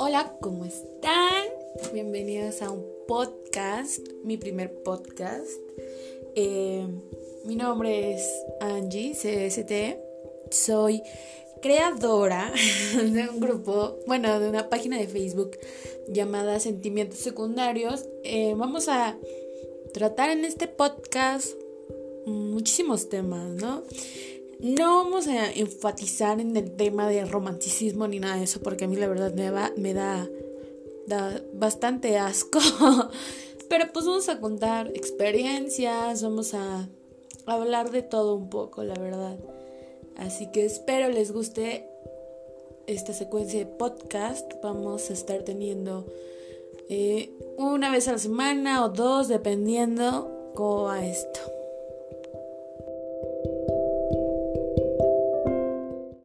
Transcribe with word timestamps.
Hola, 0.00 0.32
¿cómo 0.40 0.64
están? 0.64 1.44
Bienvenidos 1.92 2.62
a 2.62 2.70
un 2.70 2.86
podcast, 3.08 4.06
mi 4.24 4.36
primer 4.36 4.82
podcast. 4.82 5.50
Eh, 6.34 6.86
mi 7.44 7.56
nombre 7.56 8.14
es 8.14 8.28
Angie 8.60 9.12
CST. 9.12 9.98
Soy 10.52 11.02
creadora 11.60 12.52
de 12.94 13.28
un 13.28 13.40
grupo, 13.40 13.98
bueno, 14.06 14.38
de 14.38 14.48
una 14.48 14.70
página 14.70 14.98
de 14.98 15.08
Facebook 15.08 15.58
llamada 16.08 16.60
Sentimientos 16.60 17.18
Secundarios. 17.18 18.06
Eh, 18.22 18.54
vamos 18.56 18.88
a 18.88 19.18
tratar 19.92 20.30
en 20.30 20.44
este 20.44 20.68
podcast 20.68 21.54
muchísimos 22.24 23.08
temas, 23.08 23.50
¿no? 23.54 23.82
No 24.60 25.04
vamos 25.04 25.28
a 25.28 25.52
enfatizar 25.52 26.40
en 26.40 26.56
el 26.56 26.72
tema 26.72 27.08
del 27.08 27.28
romanticismo 27.28 28.08
ni 28.08 28.18
nada 28.18 28.36
de 28.36 28.44
eso, 28.44 28.60
porque 28.60 28.86
a 28.86 28.88
mí 28.88 28.96
la 28.96 29.06
verdad 29.06 29.32
me, 29.32 29.50
me 29.80 29.94
da, 29.94 30.28
da 31.06 31.40
bastante 31.54 32.18
asco. 32.18 32.58
Pero 33.68 33.92
pues 33.92 34.06
vamos 34.06 34.28
a 34.28 34.40
contar 34.40 34.88
experiencias, 34.94 36.22
vamos 36.22 36.54
a 36.54 36.88
hablar 37.46 37.90
de 37.90 38.02
todo 38.02 38.34
un 38.34 38.50
poco, 38.50 38.82
la 38.82 38.94
verdad. 38.94 39.38
Así 40.16 40.50
que 40.50 40.64
espero 40.64 41.08
les 41.08 41.30
guste 41.30 41.88
esta 42.88 43.12
secuencia 43.12 43.60
de 43.60 43.66
podcast. 43.66 44.50
Vamos 44.62 45.10
a 45.10 45.12
estar 45.12 45.42
teniendo 45.42 46.06
eh, 46.88 47.30
una 47.58 47.92
vez 47.92 48.08
a 48.08 48.12
la 48.12 48.18
semana 48.18 48.84
o 48.84 48.88
dos, 48.88 49.28
dependiendo 49.28 50.52
cómo 50.54 50.84
va 50.84 51.04
esto. 51.06 51.57